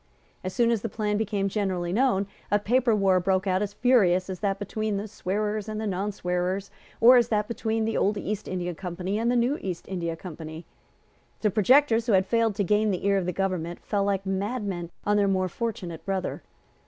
As 0.43 0.51
soon 0.51 0.71
as 0.71 0.81
the 0.81 0.89
plan 0.89 1.15
became 1.17 1.47
generally 1.47 1.93
known, 1.93 2.25
a 2.49 2.57
paper 2.57 2.95
war 2.95 3.19
broke 3.19 3.45
out 3.45 3.61
as 3.61 3.73
furious 3.73 4.31
as 4.31 4.39
that 4.39 4.57
between 4.57 4.97
the 4.97 5.07
swearers 5.07 5.69
and 5.69 5.79
the 5.79 5.85
nonswearers, 5.85 6.71
or 6.99 7.17
as 7.17 7.27
that 7.27 7.47
between 7.47 7.85
the 7.85 7.95
Old 7.97 8.17
East 8.17 8.47
India 8.47 8.73
Company 8.73 9.19
and 9.19 9.29
the 9.29 9.35
New 9.35 9.59
East 9.61 9.85
India 9.87 10.15
Company. 10.15 10.65
The 11.41 11.51
projectors 11.51 12.07
who 12.07 12.13
had 12.13 12.25
failed 12.25 12.55
to 12.55 12.63
gain 12.63 12.89
the 12.89 13.05
ear 13.05 13.19
of 13.19 13.27
the 13.27 13.31
government 13.31 13.79
fell 13.83 14.03
like 14.03 14.25
madmen 14.25 14.89
on 15.05 15.17
their 15.17 15.27
more 15.27 15.47
fortunate 15.47 16.03
brother. 16.03 16.41